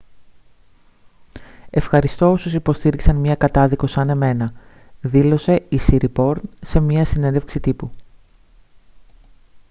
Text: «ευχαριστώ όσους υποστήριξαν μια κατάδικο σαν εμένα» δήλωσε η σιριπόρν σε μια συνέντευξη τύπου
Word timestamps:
«ευχαριστώ 1.69 2.31
όσους 2.31 2.53
υποστήριξαν 2.53 3.15
μια 3.15 3.35
κατάδικο 3.35 3.87
σαν 3.87 4.09
εμένα» 4.09 4.53
δήλωσε 5.01 5.65
η 5.69 5.77
σιριπόρν 5.77 6.41
σε 6.61 6.79
μια 6.79 7.05
συνέντευξη 7.05 7.59
τύπου 7.59 7.91